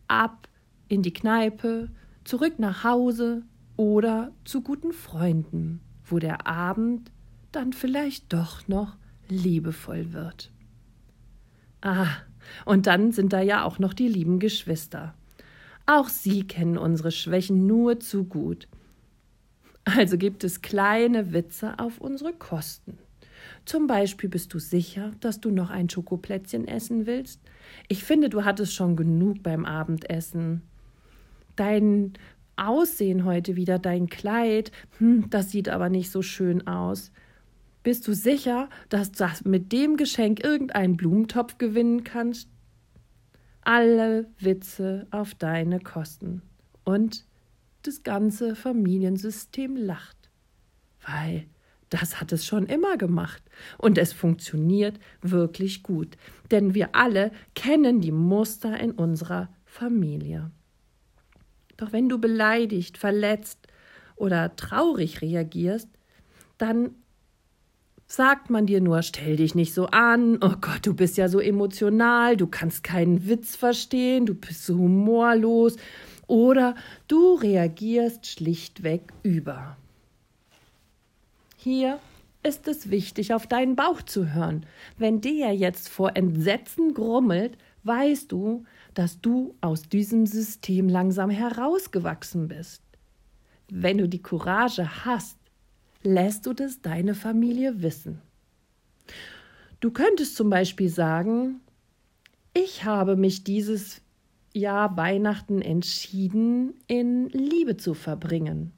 ab 0.08 0.48
in 0.88 1.02
die 1.02 1.14
Kneipe, 1.14 1.90
zurück 2.24 2.60
nach 2.60 2.84
Hause 2.84 3.44
oder 3.78 4.32
zu 4.46 4.62
guten 4.62 4.94
Freunden, 4.94 5.82
wo 6.06 6.20
der 6.20 6.48
Abend 6.48 7.12
dann 7.52 7.74
vielleicht 7.74 8.34
doch 8.34 8.68
noch 8.68 8.96
liebevoll 9.30 10.14
wird. 10.14 10.52
Ah, 11.82 12.08
und 12.66 12.88
dann 12.88 13.12
sind 13.12 13.34
da 13.34 13.42
ja 13.42 13.64
auch 13.64 13.80
noch 13.80 13.94
die 13.94 14.08
lieben 14.08 14.40
Geschwister. 14.40 15.16
Auch 15.86 16.10
sie 16.10 16.48
kennen 16.48 16.78
unsere 16.78 17.12
Schwächen 17.12 17.68
nur 17.68 18.00
zu 18.00 18.24
gut. 18.24 18.68
Also 19.86 20.18
gibt 20.18 20.44
es 20.44 20.62
kleine 20.62 21.34
Witze 21.34 21.78
auf 21.78 22.00
unsere 22.00 22.32
Kosten. 22.32 22.98
Zum 23.66 23.88
Beispiel 23.88 24.30
bist 24.30 24.54
du 24.54 24.60
sicher, 24.60 25.12
dass 25.20 25.42
du 25.42 25.52
noch 25.52 25.70
ein 25.70 25.90
Schokoplätzchen 25.90 26.68
essen 26.68 27.06
willst? 27.06 27.42
Ich 27.88 28.04
finde, 28.04 28.30
du 28.30 28.46
hattest 28.46 28.74
schon 28.74 28.96
genug 28.96 29.44
beim 29.44 29.66
Abendessen. 29.66 30.62
Dein 31.56 32.14
Aussehen 32.56 33.26
heute 33.26 33.56
wieder, 33.56 33.80
dein 33.80 34.08
Kleid, 34.08 34.72
hm, 35.00 35.30
das 35.30 35.52
sieht 35.52 35.70
aber 35.70 35.90
nicht 35.90 36.12
so 36.12 36.22
schön 36.22 36.68
aus. 36.68 37.12
Bist 37.82 38.08
du 38.08 38.14
sicher, 38.14 38.70
dass 38.90 39.12
du 39.12 39.26
mit 39.46 39.72
dem 39.72 39.98
Geschenk 39.98 40.44
irgendeinen 40.44 40.96
Blumentopf 40.96 41.58
gewinnen 41.58 42.04
kannst? 42.04 42.48
Alle 43.66 44.28
Witze 44.40 45.08
auf 45.12 45.36
deine 45.36 45.80
Kosten. 45.80 46.42
Und 46.84 47.26
das 47.84 48.04
ganze 48.04 48.56
Familiensystem 48.56 49.76
lacht. 49.76 50.30
Weil 51.06 51.48
das 51.90 52.20
hat 52.20 52.32
es 52.32 52.46
schon 52.46 52.66
immer 52.66 52.98
gemacht. 52.98 53.44
Und 53.78 53.98
es 53.98 54.14
funktioniert 54.14 55.00
wirklich 55.22 55.84
gut. 55.84 56.18
Denn 56.50 56.74
wir 56.74 56.96
alle 56.96 57.32
kennen 57.56 58.02
die 58.02 58.12
Muster 58.12 58.80
in 58.80 58.92
unserer 58.92 59.50
Familie. 59.66 60.52
Doch 61.78 61.92
wenn 61.92 62.10
du 62.10 62.20
beleidigt, 62.20 62.98
verletzt 62.98 63.68
oder 64.16 64.56
traurig 64.56 65.22
reagierst, 65.22 65.90
dann 66.58 66.96
sagt 68.16 68.52
man 68.52 68.68
dir 68.68 68.80
nur, 68.80 69.02
stell 69.02 69.38
dich 69.38 69.56
nicht 69.56 69.74
so 69.74 69.88
an, 69.88 70.38
oh 70.42 70.54
Gott, 70.62 70.86
du 70.86 70.94
bist 70.94 71.18
ja 71.18 71.28
so 71.28 71.40
emotional, 71.40 72.38
du 72.38 72.46
kannst 72.46 72.84
keinen 72.84 73.28
Witz 73.28 73.56
verstehen, 73.56 74.28
du 74.28 74.36
bist 74.36 74.68
so 74.68 74.78
humorlos 74.78 75.78
oder 76.28 76.76
du 77.08 77.34
reagierst 77.34 78.28
schlichtweg 78.28 79.12
über. 79.24 79.78
Hier 81.58 81.98
ist 82.44 82.68
es 82.68 82.92
wichtig, 82.92 83.34
auf 83.34 83.48
deinen 83.48 83.76
Bauch 83.76 84.04
zu 84.04 84.32
hören. 84.32 84.68
Wenn 85.00 85.20
der 85.20 85.56
jetzt 85.56 85.90
vor 85.90 86.16
Entsetzen 86.16 86.94
grummelt, 86.94 87.58
weißt 87.84 88.32
du, 88.32 88.64
dass 88.94 89.22
du 89.22 89.56
aus 89.60 89.90
diesem 89.90 90.28
System 90.28 90.88
langsam 90.88 91.32
herausgewachsen 91.32 92.48
bist. 92.48 92.84
Wenn 93.72 93.98
du 93.98 94.08
die 94.08 94.22
Courage 94.22 95.04
hast, 95.04 95.38
lässt 96.04 96.46
du 96.46 96.54
das 96.54 96.82
deine 96.82 97.16
Familie 97.16 97.82
wissen. 97.82 98.22
Du 99.80 99.92
könntest 99.92 100.36
zum 100.36 100.50
Beispiel 100.50 100.90
sagen, 100.90 101.60
ich 102.54 102.86
habe 102.86 103.16
mich 103.16 103.44
dieses 103.44 104.02
Jahr 104.54 104.96
Weihnachten 104.96 105.62
entschieden, 105.62 106.76
in 106.88 107.28
Liebe 107.30 107.78
zu 107.78 107.94
verbringen. 107.94 108.72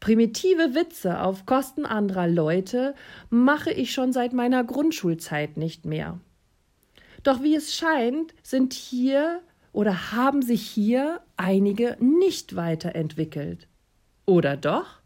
Primitive 0.00 0.74
Witze 0.74 1.20
auf 1.20 1.46
Kosten 1.46 1.84
anderer 1.84 2.26
Leute 2.26 2.94
mache 3.28 3.70
ich 3.70 3.92
schon 3.92 4.12
seit 4.12 4.32
meiner 4.32 4.64
Grundschulzeit 4.64 5.56
nicht 5.56 5.84
mehr. 5.84 6.18
Doch 7.22 7.42
wie 7.42 7.54
es 7.54 7.74
scheint, 7.74 8.34
sind 8.42 8.72
hier 8.72 9.40
oder 9.72 10.12
haben 10.12 10.42
sich 10.42 10.62
hier 10.62 11.20
einige 11.36 11.96
nicht 12.00 12.56
weiterentwickelt. 12.56 13.68
Oder 14.26 14.56
doch? 14.56 14.99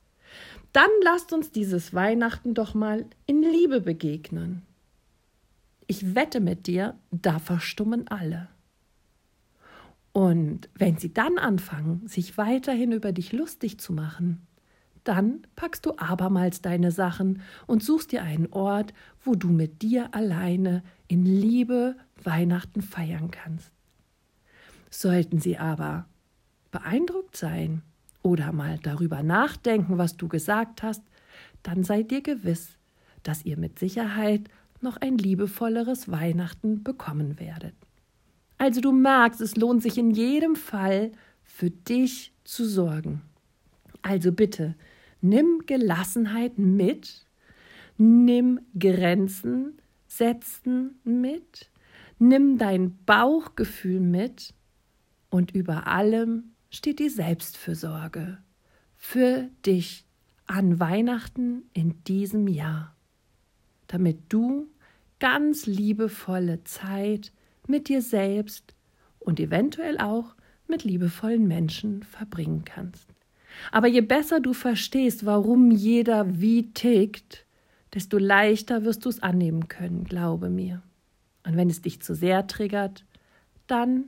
Dann 0.75 0.91
lasst 1.05 1.33
uns 1.33 1.53
dieses 1.53 1.95
Weihnachten 1.95 2.53
doch 2.53 2.75
mal 2.75 3.07
in 3.27 3.43
Liebe 3.43 3.81
begegnen. 3.81 4.63
Ich 5.87 6.17
wette 6.17 6.41
mit 6.41 6.67
dir, 6.67 6.99
da 7.13 7.39
verstummen 7.39 8.09
alle. 8.09 8.49
Und 10.11 10.69
wenn 10.75 10.99
sie 10.99 11.15
dann 11.15 11.39
anfangen, 11.39 12.05
sich 12.09 12.37
weiterhin 12.39 12.91
über 12.91 13.13
dich 13.13 13.33
lustig 13.33 13.79
zu 13.79 13.93
machen, 13.93 14.49
dann 15.05 15.47
packst 15.55 15.87
du 15.87 15.93
abermals 15.97 16.61
deine 16.61 16.91
Sachen 16.91 17.43
und 17.69 17.85
suchst 17.85 18.11
dir 18.11 18.25
einen 18.25 18.53
Ort, 18.53 18.95
wo 19.23 19.37
du 19.37 19.51
mit 19.51 19.81
dir 19.81 20.13
alleine 20.13 20.83
in 21.07 21.25
Liebe 21.25 21.95
Weihnachten 22.25 22.83
feiern 22.83 23.31
kannst. 23.31 23.71
Sollten 24.91 25.39
sie 25.39 25.57
aber 25.57 26.09
beeindruckt 26.73 27.37
sein 27.37 27.83
oder 28.25 28.53
mal 28.53 28.79
darüber 28.83 29.23
nachdenken, 29.23 29.99
was 29.99 30.17
du 30.17 30.27
gesagt 30.27 30.83
hast, 30.83 31.05
dann 31.63 31.85
seid 31.85 32.11
dir 32.11 32.23
gewiss, 32.23 32.79
dass 33.23 33.45
ihr 33.45 33.57
mit 33.57 33.79
Sicherheit 33.79 34.49
noch 34.81 34.97
ein 34.97 35.19
liebevolleres 35.19 36.11
Weihnachten 36.11 36.83
bekommen 36.83 37.39
werdet. 37.39 37.75
Also 38.59 38.81
du 38.81 38.93
merkst, 38.93 39.41
es 39.41 39.57
lohnt 39.57 39.83
sich 39.83 39.99
in 39.99 40.11
jedem 40.11 40.57
Fall 40.57 41.13
für 41.43 41.71
dich 41.71 42.33
zu 42.45 42.65
sorgen. 42.65 43.23
Also 44.03 44.33
bitte, 44.33 44.75
nimm 45.21 45.63
Gelassenheit 45.67 46.59
mit, 46.59 47.27
nimm 47.99 48.61
Grenzen 48.79 49.79
setzen 50.07 50.99
mit, 51.05 51.71
nimm 52.19 52.57
dein 52.57 52.97
Bauchgefühl 53.05 54.01
mit 54.01 54.55
und 55.31 55.51
über 55.55 55.87
allem 55.87 56.54
steht 56.75 56.99
die 56.99 57.09
Selbstfürsorge 57.09 58.39
für 58.97 59.49
dich 59.65 60.05
an 60.47 60.81
Weihnachten 60.81 61.63
in 61.73 62.03
diesem 62.05 62.49
Jahr, 62.49 62.95
damit 63.87 64.19
du 64.29 64.69
ganz 65.21 65.67
liebevolle 65.67 66.65
Zeit 66.65 67.33
mit 67.67 67.89
dir 67.89 68.03
selbst 68.03 68.75
und 69.21 69.41
eventuell 69.41 69.99
auch 69.99 70.35
mit 70.67 70.85
liebevollen 70.85 71.47
Menschen 71.47 72.03
verbringen 72.03 72.65
kannst. 72.65 73.09
Aber 73.71 73.87
je 73.87 74.01
besser 74.01 74.41
du 74.41 74.53
verstehst, 74.53 75.25
warum 75.25 75.71
jeder 75.71 76.41
wie 76.41 76.73
tickt, 76.73 77.47
desto 77.95 78.19
leichter 78.19 78.85
wirst 78.85 79.05
du 79.05 79.09
es 79.09 79.23
annehmen 79.23 79.69
können, 79.69 80.05
glaube 80.05 80.51
mir. 80.51 80.83
Und 81.47 81.57
wenn 81.57 81.71
es 81.71 81.83
dich 81.83 82.03
zu 82.03 82.15
sehr 82.15 82.47
triggert, 82.49 83.05
dann 83.69 84.07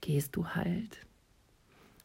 gehst 0.00 0.36
du 0.36 0.46
halt. 0.48 1.03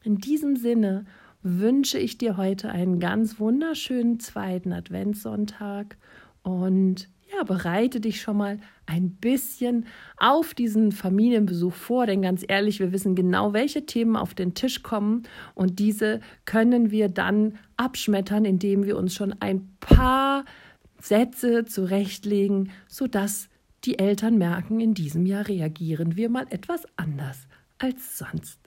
In 0.02 0.16
diesem 0.16 0.56
Sinne 0.56 1.04
wünsche 1.42 1.98
ich 1.98 2.16
dir 2.16 2.38
heute 2.38 2.70
einen 2.70 3.00
ganz 3.00 3.38
wunderschönen 3.38 4.18
zweiten 4.18 4.72
Adventssonntag 4.72 5.98
und 6.42 7.08
ja, 7.32 7.44
bereite 7.44 8.00
dich 8.00 8.22
schon 8.22 8.38
mal 8.38 8.58
ein 8.86 9.10
bisschen 9.10 9.86
auf 10.16 10.54
diesen 10.54 10.90
Familienbesuch 10.90 11.74
vor, 11.74 12.06
denn 12.06 12.22
ganz 12.22 12.44
ehrlich, 12.48 12.80
wir 12.80 12.92
wissen 12.92 13.14
genau, 13.14 13.52
welche 13.52 13.84
Themen 13.84 14.16
auf 14.16 14.34
den 14.34 14.54
Tisch 14.54 14.82
kommen 14.82 15.24
und 15.54 15.78
diese 15.78 16.20
können 16.46 16.90
wir 16.90 17.08
dann 17.08 17.58
abschmettern, 17.76 18.46
indem 18.46 18.84
wir 18.84 18.96
uns 18.96 19.14
schon 19.14 19.34
ein 19.40 19.68
paar 19.80 20.46
Sätze 20.98 21.66
zurechtlegen, 21.66 22.70
sodass 22.88 23.50
die 23.84 23.98
Eltern 23.98 24.38
merken, 24.38 24.80
in 24.80 24.94
diesem 24.94 25.26
Jahr 25.26 25.46
reagieren 25.46 26.16
wir 26.16 26.30
mal 26.30 26.46
etwas 26.50 26.84
anders 26.96 27.46
als 27.78 28.18
sonst. 28.18 28.59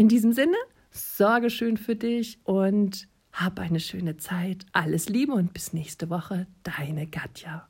In 0.00 0.06
diesem 0.06 0.32
Sinne, 0.32 0.56
sorge 0.92 1.50
schön 1.50 1.76
für 1.76 1.96
dich 1.96 2.38
und 2.44 3.08
hab 3.32 3.58
eine 3.58 3.80
schöne 3.80 4.16
Zeit. 4.16 4.64
Alles 4.70 5.08
Liebe 5.08 5.32
und 5.32 5.52
bis 5.52 5.72
nächste 5.72 6.08
Woche. 6.08 6.46
Deine 6.62 7.08
Katja. 7.08 7.66